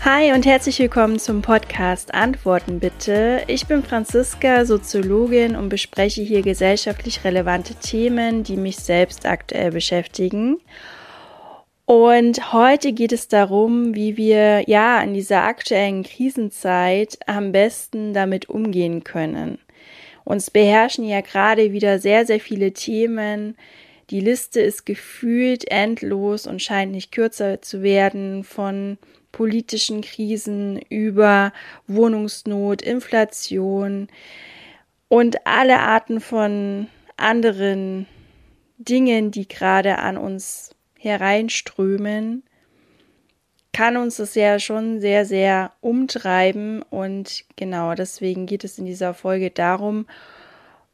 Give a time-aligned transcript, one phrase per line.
[0.00, 3.42] Hi und herzlich willkommen zum Podcast Antworten bitte.
[3.46, 10.56] Ich bin Franziska, Soziologin und bespreche hier gesellschaftlich relevante Themen, die mich selbst aktuell beschäftigen.
[11.84, 18.48] Und heute geht es darum, wie wir ja in dieser aktuellen Krisenzeit am besten damit
[18.48, 19.58] umgehen können.
[20.28, 23.56] Uns beherrschen ja gerade wieder sehr, sehr viele Themen.
[24.10, 28.98] Die Liste ist gefühlt endlos und scheint nicht kürzer zu werden von
[29.32, 31.54] politischen Krisen über
[31.86, 34.08] Wohnungsnot, Inflation
[35.08, 38.06] und alle Arten von anderen
[38.76, 42.42] Dingen, die gerade an uns hereinströmen,
[43.72, 46.82] kann uns das ja schon sehr, sehr umtreiben.
[46.82, 50.06] Und genau deswegen geht es in dieser Folge darum,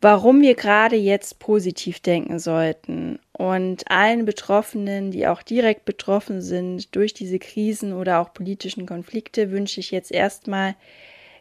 [0.01, 3.19] warum wir gerade jetzt positiv denken sollten.
[3.33, 9.51] Und allen Betroffenen, die auch direkt betroffen sind durch diese Krisen oder auch politischen Konflikte,
[9.51, 10.75] wünsche ich jetzt erstmal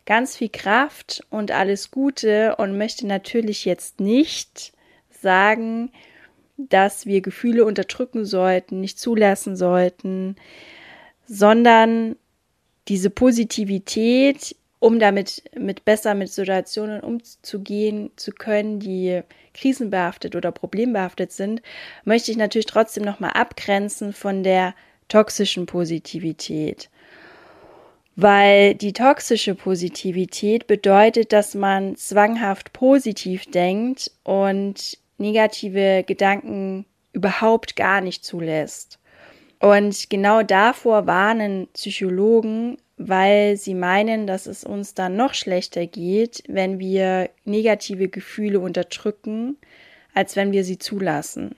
[0.06, 4.74] ganz viel Kraft und alles Gute und möchte natürlich jetzt nicht
[5.10, 5.92] sagen,
[6.58, 10.36] dass wir Gefühle unterdrücken sollten, nicht zulassen sollten,
[11.28, 12.16] sondern
[12.88, 19.22] diese Positivität um damit mit besser mit Situationen umzugehen zu können, die
[19.54, 21.62] krisenbehaftet oder problembehaftet sind,
[22.04, 24.76] möchte ich natürlich trotzdem nochmal abgrenzen von der
[25.08, 26.90] toxischen Positivität.
[28.18, 38.02] Weil die toxische Positivität bedeutet, dass man zwanghaft positiv denkt und negative Gedanken überhaupt gar
[38.02, 39.00] nicht zulässt.
[39.64, 46.44] Und genau davor warnen Psychologen, weil sie meinen, dass es uns dann noch schlechter geht,
[46.50, 49.56] wenn wir negative Gefühle unterdrücken,
[50.14, 51.56] als wenn wir sie zulassen.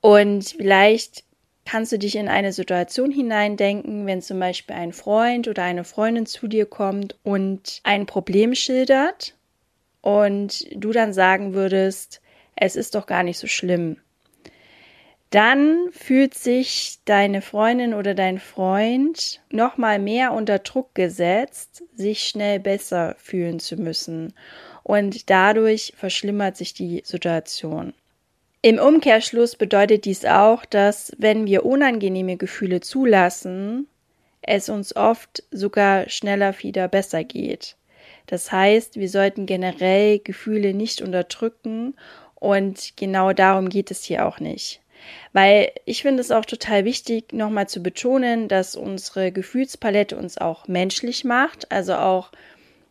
[0.00, 1.22] Und vielleicht
[1.64, 6.26] kannst du dich in eine Situation hineindenken, wenn zum Beispiel ein Freund oder eine Freundin
[6.26, 9.36] zu dir kommt und ein Problem schildert
[10.00, 12.20] und du dann sagen würdest,
[12.56, 13.98] es ist doch gar nicht so schlimm
[15.34, 22.28] dann fühlt sich deine Freundin oder dein Freund noch mal mehr unter Druck gesetzt, sich
[22.28, 24.34] schnell besser fühlen zu müssen
[24.84, 27.94] und dadurch verschlimmert sich die Situation.
[28.62, 33.88] Im Umkehrschluss bedeutet dies auch, dass wenn wir unangenehme Gefühle zulassen,
[34.40, 37.76] es uns oft sogar schneller wieder besser geht.
[38.26, 41.96] Das heißt, wir sollten generell Gefühle nicht unterdrücken
[42.36, 44.80] und genau darum geht es hier auch nicht.
[45.32, 50.68] Weil ich finde es auch total wichtig, nochmal zu betonen, dass unsere Gefühlspalette uns auch
[50.68, 52.30] menschlich macht, also auch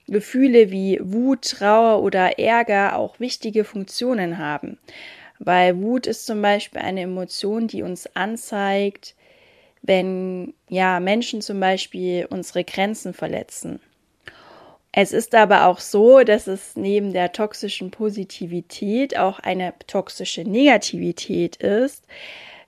[0.07, 4.77] Gefühle wie Wut, Trauer oder Ärger auch wichtige Funktionen haben.
[5.39, 9.15] Weil Wut ist zum Beispiel eine Emotion, die uns anzeigt,
[9.81, 13.79] wenn ja Menschen zum Beispiel unsere Grenzen verletzen.
[14.95, 21.55] Es ist aber auch so, dass es neben der toxischen Positivität auch eine toxische Negativität
[21.55, 22.05] ist.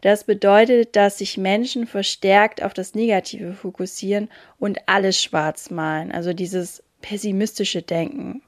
[0.01, 6.33] Das bedeutet, dass sich Menschen verstärkt auf das Negative fokussieren und alles schwarz malen, also
[6.33, 8.41] dieses pessimistische Denken.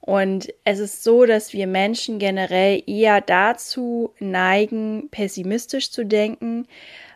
[0.00, 6.66] Und es ist so, dass wir Menschen generell eher dazu neigen, pessimistisch zu denken,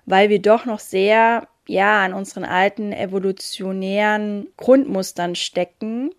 [0.04, 6.10] weil wir doch noch sehr ja, an unseren alten evolutionären Grundmustern stecken.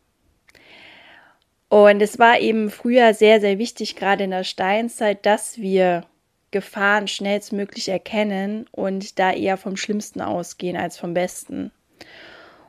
[1.69, 6.05] Und es war eben früher sehr, sehr wichtig, gerade in der Steinzeit, dass wir
[6.51, 11.71] Gefahren schnellstmöglich erkennen und da eher vom Schlimmsten ausgehen als vom Besten.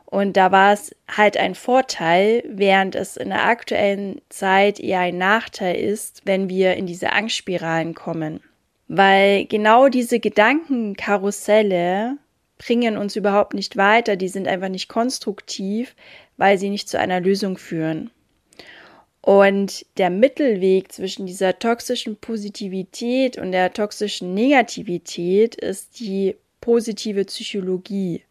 [0.04, 5.18] Und da war es halt ein Vorteil, während es in der aktuellen Zeit eher ein
[5.18, 8.40] Nachteil ist, wenn wir in diese Angstspiralen kommen.
[8.88, 12.16] Weil genau diese Gedankenkarusselle
[12.58, 15.94] bringen uns überhaupt nicht weiter, die sind einfach nicht konstruktiv,
[16.36, 18.10] weil sie nicht zu einer Lösung führen.
[19.20, 28.22] Und der Mittelweg zwischen dieser toxischen Positivität und der toxischen Negativität ist die positive Psychologie.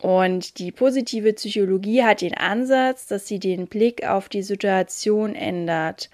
[0.00, 6.08] Und die positive Psychologie hat den Ansatz, dass sie den Blick auf die Situation ändert.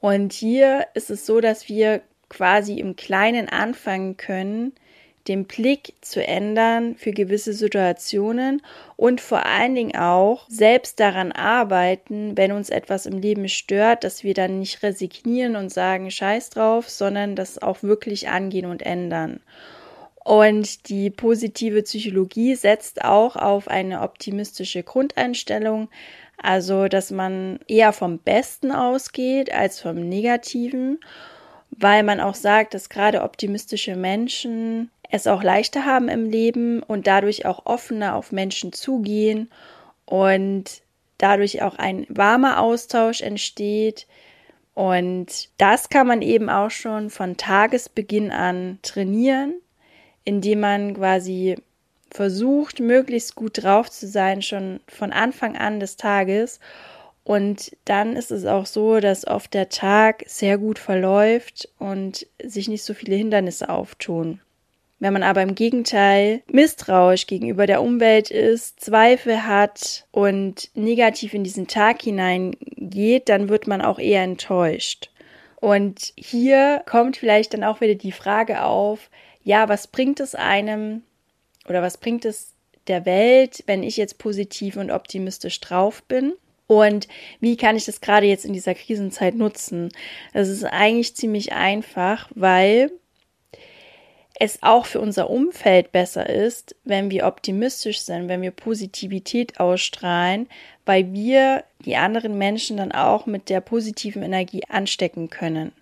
[0.00, 4.72] Und hier ist es so, dass wir quasi im Kleinen anfangen können,
[5.28, 8.62] den Blick zu ändern für gewisse Situationen
[8.96, 14.24] und vor allen Dingen auch selbst daran arbeiten, wenn uns etwas im Leben stört, dass
[14.24, 19.40] wir dann nicht resignieren und sagen, scheiß drauf, sondern das auch wirklich angehen und ändern.
[20.24, 25.88] Und die positive Psychologie setzt auch auf eine optimistische Grundeinstellung,
[26.40, 31.00] Also, dass man eher vom Besten ausgeht als vom Negativen,
[31.70, 37.06] weil man auch sagt, dass gerade optimistische Menschen es auch leichter haben im Leben und
[37.06, 39.50] dadurch auch offener auf Menschen zugehen
[40.04, 40.82] und
[41.16, 44.06] dadurch auch ein warmer Austausch entsteht.
[44.74, 49.54] Und das kann man eben auch schon von Tagesbeginn an trainieren,
[50.24, 51.56] indem man quasi
[52.10, 56.60] versucht, möglichst gut drauf zu sein, schon von Anfang an des Tages.
[57.24, 62.68] Und dann ist es auch so, dass oft der Tag sehr gut verläuft und sich
[62.68, 64.40] nicht so viele Hindernisse auftun.
[65.00, 71.44] Wenn man aber im Gegenteil misstrauisch gegenüber der Umwelt ist, Zweifel hat und negativ in
[71.44, 75.10] diesen Tag hineingeht, dann wird man auch eher enttäuscht.
[75.60, 79.10] Und hier kommt vielleicht dann auch wieder die Frage auf,
[79.42, 81.02] ja, was bringt es einem
[81.68, 82.54] oder was bringt es
[82.88, 86.32] der Welt, wenn ich jetzt positiv und optimistisch drauf bin?
[86.66, 87.08] Und
[87.40, 89.90] wie kann ich das gerade jetzt in dieser Krisenzeit nutzen?
[90.32, 92.90] Das ist eigentlich ziemlich einfach, weil
[94.40, 100.48] es auch für unser Umfeld besser ist, wenn wir optimistisch sind, wenn wir Positivität ausstrahlen,
[100.86, 105.72] weil wir die anderen Menschen dann auch mit der positiven Energie anstecken können.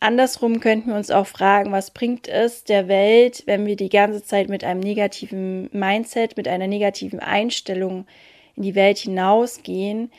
[0.00, 4.22] Andersrum könnten wir uns auch fragen, was bringt es der Welt, wenn wir die ganze
[4.22, 8.06] Zeit mit einem negativen Mindset, mit einer negativen Einstellung
[8.54, 10.12] in die Welt hinausgehen,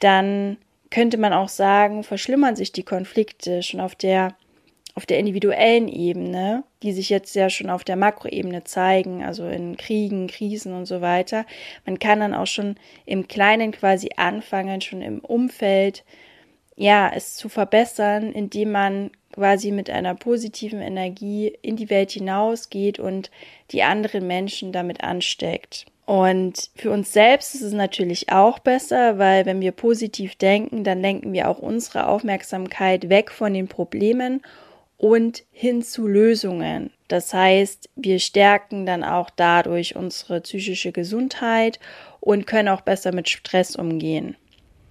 [0.00, 0.56] dann
[0.90, 4.34] könnte man auch sagen, verschlimmern sich die Konflikte schon auf der
[4.94, 9.76] auf der individuellen Ebene, die sich jetzt ja schon auf der Makroebene zeigen, also in
[9.76, 11.46] Kriegen, Krisen und so weiter.
[11.86, 12.76] Man kann dann auch schon
[13.06, 16.04] im Kleinen quasi anfangen, schon im Umfeld,
[16.76, 22.98] ja, es zu verbessern, indem man quasi mit einer positiven Energie in die Welt hinausgeht
[22.98, 23.30] und
[23.70, 25.86] die anderen Menschen damit ansteckt.
[26.06, 31.00] Und für uns selbst ist es natürlich auch besser, weil wenn wir positiv denken, dann
[31.00, 34.42] lenken wir auch unsere Aufmerksamkeit weg von den Problemen
[35.00, 36.90] und hin zu Lösungen.
[37.08, 41.80] Das heißt, wir stärken dann auch dadurch unsere psychische Gesundheit
[42.20, 44.36] und können auch besser mit Stress umgehen.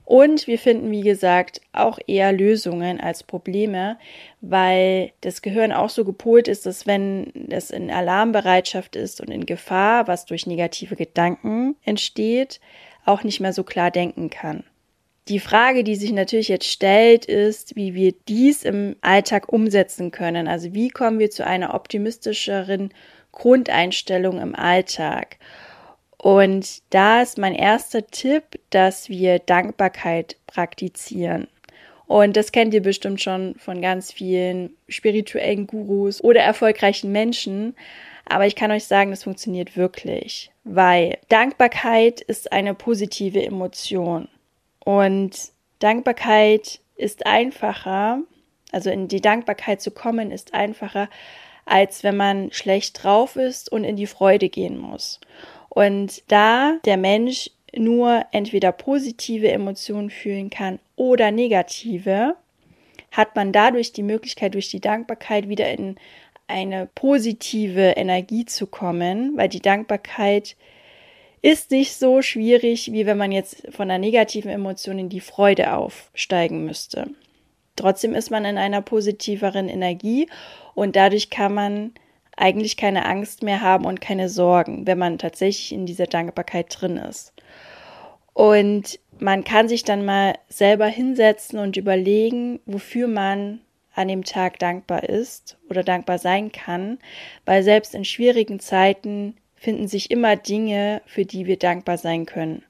[0.05, 3.99] Und wir finden, wie gesagt, auch eher Lösungen als Probleme,
[4.41, 9.45] weil das Gehirn auch so gepolt ist, dass wenn es in Alarmbereitschaft ist und in
[9.45, 12.59] Gefahr, was durch negative Gedanken entsteht,
[13.05, 14.63] auch nicht mehr so klar denken kann.
[15.27, 20.47] Die Frage, die sich natürlich jetzt stellt, ist, wie wir dies im Alltag umsetzen können.
[20.47, 22.91] Also wie kommen wir zu einer optimistischeren
[23.31, 25.37] Grundeinstellung im Alltag?
[26.17, 31.47] Und da ist mein erster Tipp, dass wir Dankbarkeit praktizieren.
[32.07, 37.75] Und das kennt ihr bestimmt schon von ganz vielen spirituellen Gurus oder erfolgreichen Menschen.
[38.25, 44.27] Aber ich kann euch sagen, das funktioniert wirklich, weil Dankbarkeit ist eine positive Emotion.
[44.83, 48.21] Und Dankbarkeit ist einfacher,
[48.71, 51.09] also in die Dankbarkeit zu kommen, ist einfacher,
[51.65, 55.19] als wenn man schlecht drauf ist und in die Freude gehen muss.
[55.69, 62.35] Und da der Mensch nur entweder positive Emotionen fühlen kann oder negative,
[63.11, 65.95] hat man dadurch die Möglichkeit, durch die Dankbarkeit wieder in
[66.47, 70.55] eine positive Energie zu kommen, weil die Dankbarkeit
[71.41, 75.73] ist nicht so schwierig, wie wenn man jetzt von einer negativen Emotion in die Freude
[75.73, 77.07] aufsteigen müsste.
[77.75, 80.27] Trotzdem ist man in einer positiveren Energie
[80.75, 81.93] und dadurch kann man
[82.35, 86.97] eigentlich keine Angst mehr haben und keine Sorgen, wenn man tatsächlich in dieser Dankbarkeit drin
[86.97, 87.33] ist.
[88.33, 93.59] Und man kann sich dann mal selber hinsetzen und überlegen, wofür man
[93.93, 96.99] an dem Tag dankbar ist oder dankbar sein kann,
[97.45, 102.63] weil selbst in schwierigen Zeiten finden sich immer Dinge, für die wir dankbar sein können.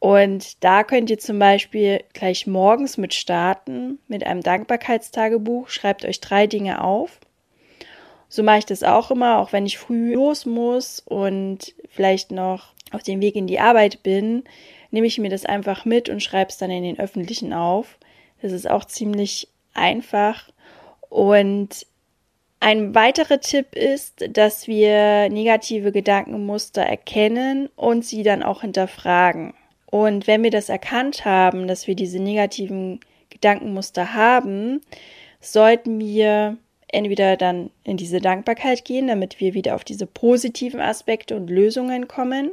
[0.00, 5.68] Und da könnt ihr zum Beispiel gleich morgens mit starten, mit einem Dankbarkeitstagebuch.
[5.68, 7.18] Schreibt euch drei Dinge auf.
[8.28, 12.74] So mache ich das auch immer, auch wenn ich früh los muss und vielleicht noch
[12.92, 14.44] auf dem Weg in die Arbeit bin,
[14.90, 17.98] nehme ich mir das einfach mit und schreibe es dann in den öffentlichen auf.
[18.40, 20.50] Das ist auch ziemlich einfach.
[21.08, 21.86] Und
[22.60, 29.54] ein weiterer Tipp ist, dass wir negative Gedankenmuster erkennen und sie dann auch hinterfragen.
[29.86, 33.00] Und wenn wir das erkannt haben, dass wir diese negativen
[33.30, 34.80] Gedankenmuster haben,
[35.40, 36.56] sollten wir
[36.88, 42.08] entweder dann in diese Dankbarkeit gehen, damit wir wieder auf diese positiven Aspekte und Lösungen
[42.08, 42.50] kommen,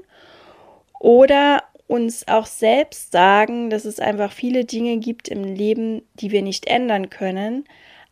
[0.99, 6.41] oder uns auch selbst sagen, dass es einfach viele Dinge gibt im Leben, die wir
[6.41, 7.65] nicht ändern können,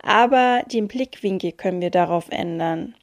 [0.03, 2.93] aber den Blickwinkel können wir darauf ändern.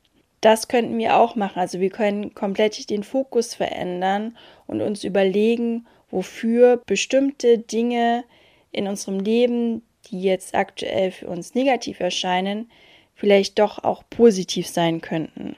[0.40, 1.58] Das könnten wir auch machen.
[1.58, 8.24] Also wir können komplett den Fokus verändern und uns überlegen, wofür bestimmte Dinge
[8.70, 12.70] in unserem Leben, die jetzt aktuell für uns negativ erscheinen,
[13.14, 15.56] vielleicht doch auch positiv sein könnten.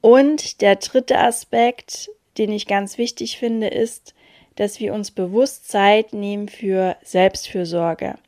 [0.00, 4.14] Und der dritte Aspekt, den ich ganz wichtig finde, ist,
[4.56, 8.18] dass wir uns bewusst Zeit nehmen für Selbstfürsorge.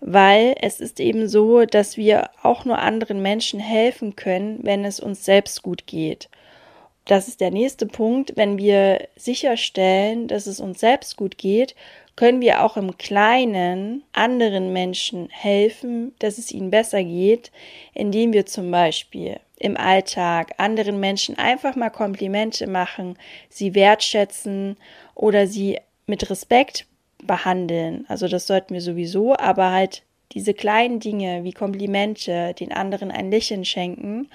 [0.00, 4.98] Weil es ist eben so, dass wir auch nur anderen Menschen helfen können, wenn es
[4.98, 6.28] uns selbst gut geht.
[7.04, 8.34] Das ist der nächste Punkt.
[8.36, 11.74] Wenn wir sicherstellen, dass es uns selbst gut geht,
[12.16, 17.50] können wir auch im Kleinen anderen Menschen helfen, dass es ihnen besser geht,
[17.94, 24.76] indem wir zum Beispiel im Alltag anderen Menschen einfach mal Komplimente machen, sie wertschätzen
[25.14, 26.86] oder sie mit Respekt
[27.26, 28.04] behandeln.
[28.08, 33.30] Also das sollten wir sowieso, aber halt diese kleinen Dinge wie Komplimente, den anderen ein
[33.30, 34.28] Lächeln schenken,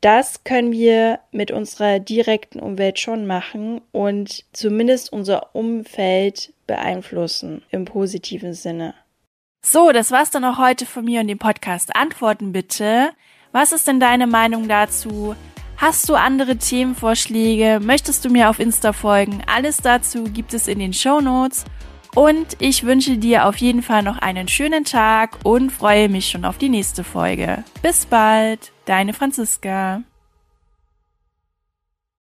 [0.00, 7.84] das können wir mit unserer direkten Umwelt schon machen und zumindest unser Umfeld beeinflussen im
[7.84, 8.94] positiven Sinne.
[9.64, 13.10] So, das war's dann auch heute von mir und dem Podcast Antworten bitte.
[13.52, 15.36] Was ist denn deine Meinung dazu?
[15.76, 17.78] Hast du andere Themenvorschläge?
[17.80, 19.42] Möchtest du mir auf Insta folgen?
[19.46, 21.64] Alles dazu gibt es in den Show Notes.
[22.14, 26.44] Und ich wünsche dir auf jeden Fall noch einen schönen Tag und freue mich schon
[26.44, 27.64] auf die nächste Folge.
[27.80, 30.02] Bis bald, deine Franziska.